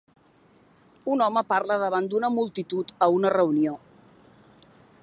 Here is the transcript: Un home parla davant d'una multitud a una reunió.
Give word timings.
Un 1.15 1.21
home 1.25 1.43
parla 1.53 1.77
davant 1.83 2.09
d'una 2.15 2.33
multitud 2.39 2.95
a 3.09 3.13
una 3.19 3.35
reunió. 3.39 3.77